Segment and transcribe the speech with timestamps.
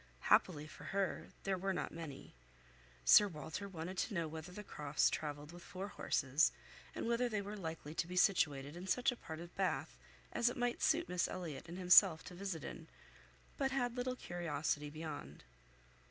[0.33, 2.33] Happily for her, they were not many.
[3.05, 6.51] Sir Walter wanted to know whether the Crofts travelled with four horses,
[6.95, 9.99] and whether they were likely to be situated in such a part of Bath
[10.33, 12.87] as it might suit Miss Elliot and himself to visit in;
[13.59, 15.43] but had little curiosity beyond.